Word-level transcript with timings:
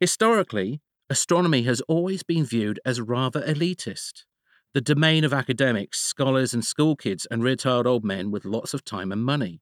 Historically, 0.00 0.80
astronomy 1.10 1.64
has 1.64 1.82
always 1.82 2.22
been 2.22 2.42
viewed 2.42 2.80
as 2.86 3.02
rather 3.02 3.42
elitist, 3.42 4.24
the 4.72 4.80
domain 4.80 5.24
of 5.24 5.34
academics, 5.34 6.00
scholars, 6.00 6.54
and 6.54 6.64
school 6.64 6.96
kids 6.96 7.26
and 7.30 7.42
retired 7.44 7.86
old 7.86 8.02
men 8.02 8.30
with 8.30 8.46
lots 8.46 8.72
of 8.72 8.82
time 8.82 9.12
and 9.12 9.22
money, 9.22 9.60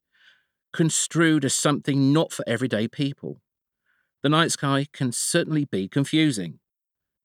construed 0.73 1.45
as 1.45 1.55
something 1.55 2.13
not 2.13 2.31
for 2.31 2.45
everyday 2.47 2.87
people. 2.87 3.41
The 4.23 4.29
night 4.29 4.53
sky 4.53 4.87
can 4.93 5.11
certainly 5.11 5.65
be 5.65 5.89
confusing. 5.89 6.61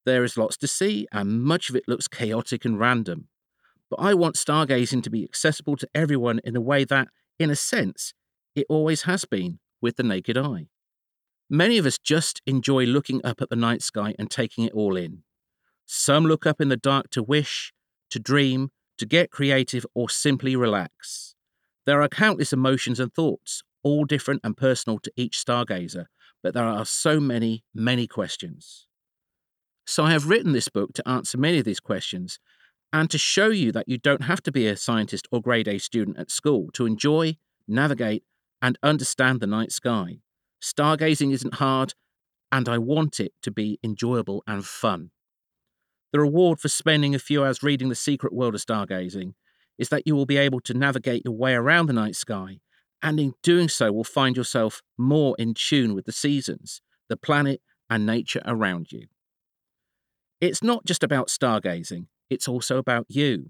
There 0.07 0.23
is 0.23 0.36
lots 0.36 0.57
to 0.57 0.68
see, 0.68 1.07
and 1.11 1.43
much 1.43 1.70
of 1.70 1.75
it 1.75 1.88
looks 1.88 2.07
chaotic 2.07 2.66
and 2.66 2.80
random. 2.80 3.27
But 3.91 3.98
I 4.00 4.16
want 4.16 4.38
stargazing 4.38 5.04
to 5.04 5.11
be 5.11 5.23
accessible 5.23 5.75
to 5.77 5.89
everyone 5.93 6.41
in 6.43 6.55
a 6.55 6.61
way 6.61 6.84
that, 6.86 7.09
in 7.38 7.52
a 7.52 7.55
sense, 7.55 8.16
it 8.55 8.66
always 8.70 9.04
has 9.04 9.23
been 9.25 9.59
with 9.82 9.98
the 9.98 10.04
naked 10.04 10.36
eye. 10.36 10.70
Many 11.54 11.78
of 11.78 11.86
us 11.86 12.00
just 12.00 12.42
enjoy 12.48 12.86
looking 12.86 13.24
up 13.24 13.40
at 13.40 13.52
the 13.52 13.56
night 13.56 13.84
sky 13.84 14.16
and 14.18 14.32
taking 14.32 14.64
it 14.64 14.73
all 14.73 14.98
in. 14.98 15.22
Some 15.86 16.26
look 16.26 16.48
up 16.48 16.60
in 16.60 16.70
the 16.70 16.77
dark 16.77 17.12
to 17.12 17.22
wish, 17.22 17.72
to 18.10 18.20
dream, 18.20 18.72
to 18.98 19.05
get 19.05 19.30
creative, 19.30 19.86
or 19.94 20.10
simply 20.10 20.55
relax. 20.55 21.36
There 21.86 22.02
are 22.02 22.08
countless 22.08 22.54
emotions 22.54 23.00
and 23.00 23.13
thoughts, 23.13 23.62
all 23.84 24.04
different 24.04 24.41
and 24.44 24.58
personal 24.58 24.98
to 24.98 25.12
each 25.16 25.38
stargazer, 25.38 26.05
but 26.41 26.55
there 26.55 26.66
are 26.66 26.88
so 26.88 27.20
many, 27.20 27.63
many 27.72 28.08
questions. 28.08 28.88
So 29.85 30.05
I 30.05 30.12
have 30.12 30.30
written 30.30 30.54
this 30.54 30.70
book 30.70 30.94
to 30.94 31.08
answer 31.08 31.38
many 31.38 31.60
of 31.60 31.66
these 31.66 31.80
questions 31.80 32.40
and 32.91 33.12
to 33.12 33.20
show 33.20 33.49
you 33.49 33.72
that 33.74 33.88
you 33.88 33.99
don't 33.99 34.24
have 34.24 34.41
to 34.41 34.52
be 34.52 34.66
a 34.66 34.76
scientist 34.76 35.27
or 35.32 35.40
grade 35.40 35.68
A 35.68 35.77
student 35.77 36.18
at 36.18 36.32
school 36.32 36.72
to 36.74 36.88
enjoy, 36.88 37.38
navigate, 37.68 38.24
and 38.60 38.80
understand 38.82 39.40
the 39.40 39.46
night 39.46 39.72
sky. 39.72 40.18
Stargazing 40.63 41.34
isn't 41.34 41.55
hard, 41.55 41.94
and 42.49 42.70
I 42.70 42.77
want 42.77 43.20
it 43.20 43.34
to 43.41 43.52
be 43.52 43.80
enjoyable 43.84 44.44
and 44.48 44.66
fun. 44.66 45.12
The 46.13 46.21
reward 46.21 46.62
for 46.62 46.70
spending 46.70 47.13
a 47.13 47.20
few 47.20 47.43
hours 47.43 47.62
reading 47.62 47.90
The 47.90 47.96
Secret 47.96 48.32
World 48.32 48.55
of 48.55 48.62
Stargazing 48.62 49.34
is 49.77 49.90
that 49.90 50.07
you 50.07 50.15
will 50.15 50.26
be 50.26 50.38
able 50.38 50.62
to 50.62 50.73
navigate 50.73 51.23
your 51.26 51.34
way 51.34 51.54
around 51.54 51.88
the 51.88 51.93
night 51.93 52.15
sky, 52.15 52.60
and 53.01 53.20
in 53.20 53.34
doing 53.43 53.68
so, 53.68 53.91
will 53.91 54.05
find 54.05 54.38
yourself 54.38 54.82
more 54.98 55.35
in 55.38 55.54
tune 55.54 55.93
with 55.93 56.05
the 56.05 56.13
seasons, 56.13 56.82
the 57.10 57.18
planet, 57.18 57.62
and 57.90 58.05
nature 58.05 58.41
around 58.45 58.93
you. 58.93 59.07
It's 60.40 60.63
not 60.63 60.85
just 60.85 61.04
about 61.04 61.27
stargazing, 61.27 62.07
it's 62.29 62.48
also 62.48 62.77
about 62.77 63.05
you. 63.10 63.49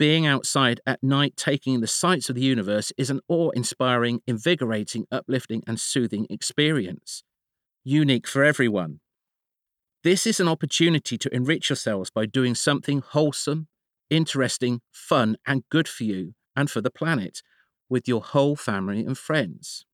Being 0.00 0.24
outside 0.26 0.80
at 0.86 1.02
night, 1.02 1.36
taking 1.36 1.74
in 1.74 1.82
the 1.82 1.86
sights 1.86 2.30
of 2.30 2.34
the 2.34 2.40
universe, 2.40 2.90
is 2.96 3.10
an 3.10 3.20
awe 3.28 3.50
inspiring, 3.50 4.22
invigorating, 4.26 5.04
uplifting, 5.12 5.62
and 5.66 5.78
soothing 5.78 6.26
experience. 6.30 7.22
Unique 7.84 8.26
for 8.26 8.42
everyone. 8.42 9.00
This 10.02 10.26
is 10.26 10.40
an 10.40 10.48
opportunity 10.48 11.18
to 11.18 11.34
enrich 11.34 11.68
yourselves 11.68 12.10
by 12.10 12.24
doing 12.24 12.54
something 12.54 13.02
wholesome, 13.06 13.68
interesting, 14.08 14.80
fun, 14.90 15.36
and 15.46 15.64
good 15.68 15.86
for 15.86 16.04
you 16.04 16.32
and 16.56 16.70
for 16.70 16.80
the 16.80 16.90
planet 16.90 17.42
with 17.90 18.08
your 18.08 18.22
whole 18.22 18.56
family 18.56 19.04
and 19.04 19.18
friends. 19.18 19.84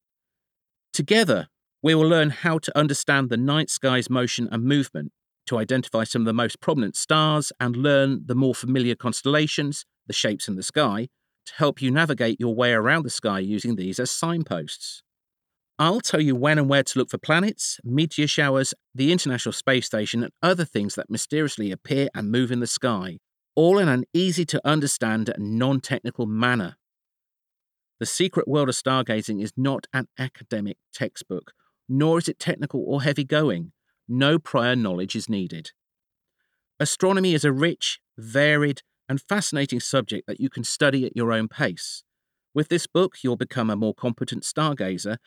Together, 0.92 1.48
we 1.82 1.96
will 1.96 2.08
learn 2.08 2.30
how 2.30 2.58
to 2.58 2.78
understand 2.78 3.28
the 3.28 3.36
night 3.36 3.70
sky's 3.70 4.08
motion 4.08 4.48
and 4.52 4.62
movement, 4.62 5.10
to 5.46 5.58
identify 5.58 6.04
some 6.04 6.22
of 6.22 6.26
the 6.26 6.32
most 6.32 6.60
prominent 6.60 6.94
stars 6.94 7.52
and 7.58 7.74
learn 7.76 8.22
the 8.26 8.36
more 8.36 8.54
familiar 8.54 8.94
constellations, 8.94 9.84
the 10.06 10.12
shapes 10.12 10.48
in 10.48 10.56
the 10.56 10.62
sky, 10.62 11.08
to 11.46 11.54
help 11.56 11.80
you 11.80 11.90
navigate 11.90 12.40
your 12.40 12.54
way 12.54 12.72
around 12.72 13.04
the 13.04 13.10
sky 13.10 13.38
using 13.38 13.76
these 13.76 13.98
as 13.98 14.10
signposts. 14.10 15.02
I'll 15.78 16.00
tell 16.00 16.20
you 16.20 16.34
when 16.34 16.58
and 16.58 16.68
where 16.68 16.82
to 16.82 16.98
look 16.98 17.10
for 17.10 17.18
planets, 17.18 17.78
meteor 17.84 18.26
showers, 18.26 18.72
the 18.94 19.12
International 19.12 19.52
Space 19.52 19.84
Station, 19.86 20.22
and 20.22 20.32
other 20.42 20.64
things 20.64 20.94
that 20.94 21.10
mysteriously 21.10 21.70
appear 21.70 22.08
and 22.14 22.30
move 22.30 22.50
in 22.50 22.60
the 22.60 22.66
sky, 22.66 23.18
all 23.54 23.78
in 23.78 23.88
an 23.88 24.04
easy 24.14 24.46
to 24.46 24.66
understand 24.66 25.28
and 25.28 25.58
non 25.58 25.80
technical 25.80 26.24
manner. 26.24 26.76
The 28.00 28.06
Secret 28.06 28.48
World 28.48 28.70
of 28.70 28.74
Stargazing 28.74 29.42
is 29.42 29.52
not 29.56 29.86
an 29.92 30.08
academic 30.18 30.78
textbook, 30.94 31.52
nor 31.88 32.18
is 32.18 32.28
it 32.28 32.38
technical 32.38 32.82
or 32.86 33.02
heavy 33.02 33.24
going. 33.24 33.72
No 34.08 34.38
prior 34.38 34.76
knowledge 34.76 35.14
is 35.14 35.28
needed. 35.28 35.72
Astronomy 36.78 37.34
is 37.34 37.44
a 37.44 37.52
rich, 37.52 38.00
varied, 38.18 38.82
and 39.08 39.20
fascinating 39.20 39.80
subject 39.80 40.26
that 40.26 40.40
you 40.40 40.48
can 40.48 40.64
study 40.64 41.06
at 41.06 41.16
your 41.16 41.32
own 41.32 41.48
pace. 41.48 42.02
With 42.54 42.68
this 42.68 42.86
book, 42.86 43.16
you'll 43.22 43.36
become 43.36 43.70
a 43.70 43.76
more 43.76 43.94
competent 43.94 44.44
stargazer, 44.44 45.18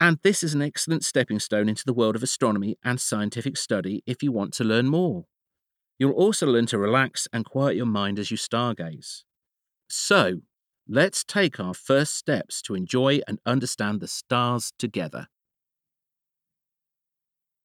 and 0.00 0.18
this 0.22 0.42
is 0.42 0.54
an 0.54 0.62
excellent 0.62 1.04
stepping 1.04 1.40
stone 1.40 1.68
into 1.68 1.84
the 1.84 1.92
world 1.92 2.16
of 2.16 2.22
astronomy 2.22 2.76
and 2.84 3.00
scientific 3.00 3.56
study 3.56 4.02
if 4.06 4.22
you 4.22 4.30
want 4.30 4.52
to 4.54 4.64
learn 4.64 4.86
more. 4.86 5.24
You'll 5.98 6.12
also 6.12 6.46
learn 6.46 6.66
to 6.66 6.78
relax 6.78 7.26
and 7.32 7.44
quiet 7.44 7.76
your 7.76 7.86
mind 7.86 8.18
as 8.18 8.30
you 8.30 8.36
stargaze. 8.36 9.24
So, 9.88 10.42
let's 10.88 11.24
take 11.24 11.58
our 11.58 11.74
first 11.74 12.14
steps 12.14 12.62
to 12.62 12.74
enjoy 12.74 13.20
and 13.26 13.40
understand 13.44 14.00
the 14.00 14.08
stars 14.08 14.72
together. 14.78 15.26